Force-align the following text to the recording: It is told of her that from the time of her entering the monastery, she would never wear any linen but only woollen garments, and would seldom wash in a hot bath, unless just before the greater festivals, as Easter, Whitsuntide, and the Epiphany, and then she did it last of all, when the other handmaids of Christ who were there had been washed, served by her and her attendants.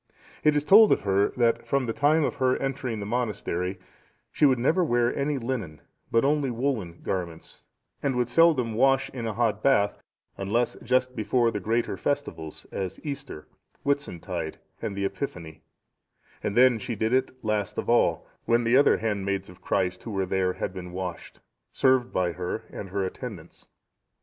It 0.43 0.55
is 0.55 0.65
told 0.65 0.91
of 0.91 1.01
her 1.01 1.29
that 1.37 1.63
from 1.67 1.85
the 1.85 1.93
time 1.93 2.23
of 2.23 2.37
her 2.37 2.57
entering 2.57 2.99
the 2.99 3.05
monastery, 3.05 3.77
she 4.31 4.47
would 4.47 4.57
never 4.57 4.83
wear 4.83 5.15
any 5.15 5.37
linen 5.37 5.79
but 6.09 6.25
only 6.25 6.49
woollen 6.49 7.01
garments, 7.03 7.61
and 8.01 8.15
would 8.15 8.27
seldom 8.27 8.73
wash 8.73 9.11
in 9.11 9.27
a 9.27 9.33
hot 9.33 9.61
bath, 9.61 9.99
unless 10.39 10.75
just 10.81 11.15
before 11.15 11.51
the 11.51 11.59
greater 11.59 11.97
festivals, 11.97 12.65
as 12.71 12.99
Easter, 13.05 13.47
Whitsuntide, 13.83 14.57
and 14.81 14.97
the 14.97 15.05
Epiphany, 15.05 15.61
and 16.41 16.57
then 16.57 16.79
she 16.79 16.95
did 16.95 17.13
it 17.13 17.31
last 17.45 17.77
of 17.77 17.87
all, 17.87 18.25
when 18.45 18.63
the 18.63 18.75
other 18.75 18.97
handmaids 18.97 19.51
of 19.51 19.61
Christ 19.61 20.01
who 20.01 20.09
were 20.09 20.25
there 20.25 20.53
had 20.53 20.73
been 20.73 20.93
washed, 20.93 21.41
served 21.71 22.11
by 22.11 22.31
her 22.31 22.63
and 22.71 22.89
her 22.89 23.05
attendants. 23.05 23.67